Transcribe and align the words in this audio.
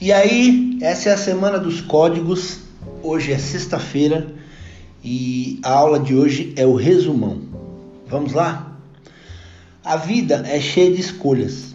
E 0.00 0.12
aí, 0.12 0.78
essa 0.80 1.10
é 1.10 1.12
a 1.12 1.16
semana 1.18 1.58
dos 1.58 1.82
códigos. 1.82 2.60
Hoje 3.02 3.32
é 3.32 3.38
sexta-feira 3.38 4.34
e 5.04 5.60
a 5.62 5.72
aula 5.72 6.00
de 6.00 6.16
hoje 6.16 6.54
é 6.56 6.64
o 6.64 6.74
resumão. 6.74 7.42
Vamos 8.06 8.32
lá? 8.32 8.78
A 9.84 9.98
vida 9.98 10.42
é 10.46 10.58
cheia 10.58 10.90
de 10.90 11.02
escolhas. 11.02 11.74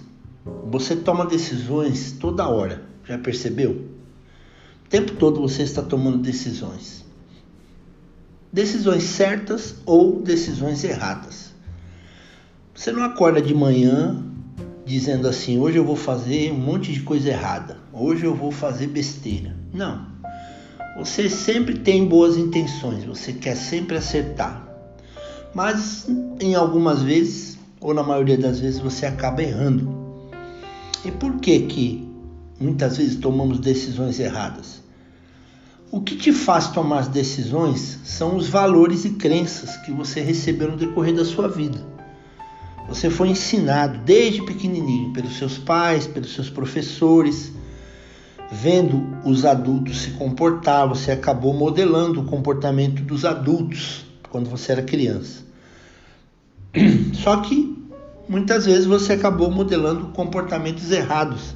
Você 0.71 0.95
toma 0.95 1.27
decisões 1.27 2.13
toda 2.13 2.49
hora. 2.49 2.81
Já 3.07 3.15
percebeu? 3.15 3.85
O 4.85 4.89
tempo 4.89 5.11
todo 5.17 5.39
você 5.39 5.61
está 5.61 5.83
tomando 5.83 6.17
decisões. 6.17 7.05
Decisões 8.51 9.03
certas 9.03 9.75
ou 9.85 10.19
decisões 10.19 10.83
erradas. 10.83 11.53
Você 12.73 12.91
não 12.91 13.03
acorda 13.03 13.39
de 13.39 13.53
manhã 13.53 14.25
dizendo 14.85 15.27
assim: 15.27 15.57
hoje 15.57 15.77
eu 15.77 15.83
vou 15.83 15.95
fazer 15.95 16.51
um 16.51 16.59
monte 16.59 16.93
de 16.93 17.01
coisa 17.01 17.29
errada, 17.29 17.77
hoje 17.91 18.25
eu 18.25 18.35
vou 18.35 18.51
fazer 18.51 18.87
besteira. 18.87 19.55
Não. 19.73 20.13
Você 20.97 21.29
sempre 21.29 21.79
tem 21.79 22.05
boas 22.07 22.37
intenções, 22.37 23.03
você 23.03 23.33
quer 23.33 23.55
sempre 23.55 23.97
acertar. 23.97 24.65
Mas 25.53 26.07
em 26.39 26.55
algumas 26.55 27.01
vezes, 27.01 27.57
ou 27.81 27.93
na 27.93 28.03
maioria 28.03 28.37
das 28.37 28.59
vezes, 28.59 28.79
você 28.79 29.05
acaba 29.05 29.41
errando. 29.41 30.05
E 31.03 31.11
por 31.11 31.37
que 31.39 31.59
que 31.61 32.07
muitas 32.59 32.97
vezes 32.97 33.17
tomamos 33.17 33.59
decisões 33.59 34.19
erradas? 34.19 34.81
O 35.91 36.01
que 36.01 36.15
te 36.15 36.33
faz 36.33 36.69
tomar 36.69 36.99
as 36.99 37.07
decisões 37.07 37.99
são 38.03 38.35
os 38.35 38.47
valores 38.49 39.05
e 39.05 39.11
crenças 39.11 39.77
que 39.77 39.91
você 39.91 40.19
recebeu 40.19 40.71
no 40.71 40.77
decorrer 40.77 41.15
da 41.15 41.23
sua 41.23 41.47
vida. 41.47 41.94
Você 42.87 43.09
foi 43.09 43.29
ensinado 43.29 43.97
desde 43.99 44.43
pequenininho 44.43 45.11
pelos 45.11 45.37
seus 45.37 45.57
pais, 45.57 46.05
pelos 46.05 46.33
seus 46.33 46.49
professores, 46.49 47.51
vendo 48.51 49.17
os 49.25 49.43
adultos 49.43 50.01
se 50.01 50.11
comportar, 50.11 50.87
você 50.87 51.11
acabou 51.11 51.53
modelando 51.53 52.21
o 52.21 52.25
comportamento 52.25 53.01
dos 53.01 53.25
adultos 53.25 54.05
quando 54.29 54.49
você 54.49 54.73
era 54.73 54.83
criança. 54.83 55.43
Só 57.13 57.37
que 57.37 57.75
muitas 58.29 58.65
vezes 58.65 58.85
você 58.85 59.13
acabou 59.13 59.49
modelando 59.49 60.07
comportamentos 60.07 60.91
errados. 60.91 61.55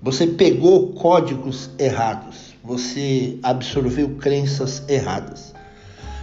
Você 0.00 0.26
pegou 0.26 0.92
códigos 0.94 1.70
errados, 1.78 2.54
você 2.64 3.38
absorveu 3.42 4.16
crenças 4.16 4.82
erradas. 4.88 5.54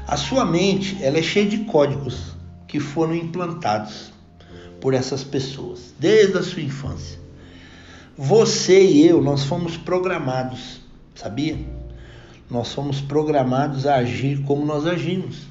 A 0.07 0.17
sua 0.17 0.45
mente 0.45 0.97
ela 1.01 1.17
é 1.17 1.21
cheia 1.21 1.47
de 1.47 1.59
códigos 1.59 2.32
que 2.73 2.79
foram 2.79 3.13
implantados 3.13 4.11
por 4.81 4.95
essas 4.95 5.23
pessoas 5.23 5.93
desde 5.99 6.39
a 6.39 6.41
sua 6.41 6.63
infância. 6.63 7.19
Você 8.17 8.83
e 8.83 9.07
eu, 9.07 9.21
nós 9.21 9.43
fomos 9.43 9.77
programados, 9.77 10.81
sabia? 11.13 11.55
Nós 12.49 12.73
fomos 12.73 12.99
programados 12.99 13.85
a 13.85 13.97
agir 13.97 14.41
como 14.41 14.65
nós 14.65 14.87
agimos. 14.87 15.43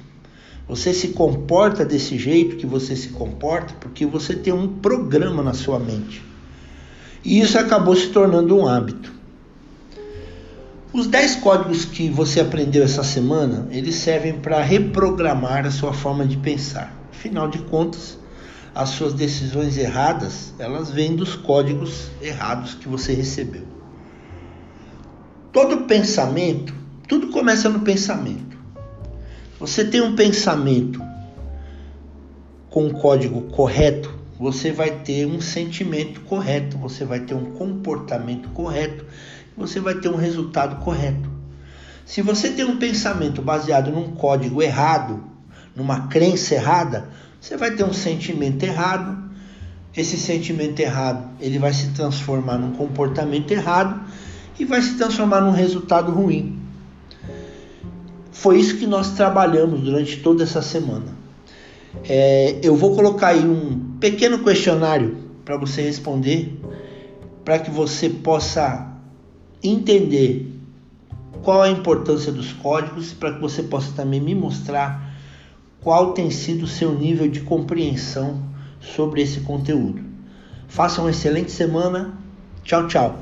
Você 0.67 0.93
se 0.93 1.09
comporta 1.09 1.85
desse 1.85 2.17
jeito 2.17 2.57
que 2.57 2.65
você 2.65 2.93
se 2.93 3.07
comporta 3.07 3.73
porque 3.79 4.05
você 4.05 4.35
tem 4.35 4.51
um 4.51 4.67
programa 4.67 5.41
na 5.41 5.53
sua 5.53 5.79
mente. 5.79 6.21
E 7.23 7.39
isso 7.39 7.57
acabou 7.57 7.95
se 7.95 8.07
tornando 8.07 8.53
um 8.57 8.67
hábito. 8.67 9.13
Os 10.91 11.07
10 11.07 11.37
códigos 11.37 11.85
que 11.85 12.09
você 12.09 12.41
aprendeu 12.41 12.83
essa 12.83 13.01
semana, 13.01 13.65
eles 13.71 13.95
servem 13.95 14.33
para 14.33 14.61
reprogramar 14.61 15.65
a 15.65 15.71
sua 15.71 15.93
forma 15.93 16.25
de 16.25 16.35
pensar. 16.35 17.02
Afinal 17.13 17.47
de 17.47 17.59
contas, 17.59 18.17
as 18.73 18.89
suas 18.89 19.13
decisões 19.13 19.77
erradas, 19.77 20.51
elas 20.57 20.89
vêm 20.89 21.15
dos 21.15 21.35
códigos 21.35 22.09
errados 22.19 22.73
que 22.73 22.89
você 22.89 23.13
recebeu. 23.13 23.67
Todo 25.51 25.85
pensamento, 25.85 26.73
tudo 27.07 27.27
começa 27.27 27.69
no 27.69 27.81
pensamento. 27.81 28.57
Você 29.59 29.85
tem 29.85 30.01
um 30.01 30.15
pensamento 30.15 30.99
com 32.67 32.87
um 32.87 32.89
código 32.89 33.43
correto, 33.43 34.11
você 34.39 34.71
vai 34.71 34.89
ter 34.89 35.27
um 35.27 35.39
sentimento 35.39 36.21
correto, 36.21 36.79
você 36.79 37.05
vai 37.05 37.19
ter 37.19 37.35
um 37.35 37.51
comportamento 37.51 38.49
correto, 38.49 39.05
você 39.55 39.79
vai 39.79 39.93
ter 39.93 40.09
um 40.09 40.15
resultado 40.15 40.83
correto. 40.83 41.29
Se 42.07 42.23
você 42.23 42.49
tem 42.49 42.65
um 42.65 42.77
pensamento 42.77 43.39
baseado 43.39 43.91
num 43.91 44.15
código 44.15 44.63
errado, 44.63 45.32
numa 45.75 46.07
crença 46.07 46.55
errada, 46.55 47.09
você 47.39 47.57
vai 47.57 47.71
ter 47.71 47.83
um 47.83 47.93
sentimento 47.93 48.63
errado. 48.63 49.21
Esse 49.95 50.17
sentimento 50.17 50.79
errado, 50.79 51.29
ele 51.39 51.59
vai 51.59 51.71
se 51.71 51.89
transformar 51.89 52.57
num 52.57 52.71
comportamento 52.71 53.51
errado 53.51 54.01
e 54.59 54.65
vai 54.65 54.81
se 54.81 54.97
transformar 54.97 55.41
num 55.41 55.51
resultado 55.51 56.11
ruim. 56.11 56.59
Foi 58.31 58.59
isso 58.59 58.77
que 58.77 58.87
nós 58.87 59.11
trabalhamos 59.11 59.81
durante 59.81 60.17
toda 60.17 60.43
essa 60.43 60.61
semana. 60.61 61.13
É, 62.05 62.59
eu 62.63 62.75
vou 62.75 62.95
colocar 62.95 63.27
aí 63.27 63.45
um 63.45 63.97
pequeno 63.99 64.39
questionário 64.39 65.17
para 65.45 65.57
você 65.57 65.83
responder, 65.83 66.59
para 67.45 67.59
que 67.59 67.69
você 67.69 68.09
possa 68.09 68.91
entender 69.61 70.49
qual 71.43 71.61
a 71.61 71.69
importância 71.69 72.31
dos 72.31 72.51
códigos, 72.53 73.13
para 73.13 73.33
que 73.33 73.41
você 73.41 73.61
possa 73.61 73.91
também 73.93 74.19
me 74.19 74.33
mostrar 74.33 75.12
qual 75.83 76.13
tem 76.13 76.31
sido 76.31 76.63
o 76.63 76.67
seu 76.67 76.93
nível 76.97 77.27
de 77.27 77.41
compreensão 77.41 78.41
sobre 78.79 79.21
esse 79.21 79.41
conteúdo. 79.41 80.01
Faça 80.67 81.01
uma 81.01 81.11
excelente 81.11 81.51
semana. 81.51 82.17
Tchau, 82.63 82.87
tchau. 82.87 83.19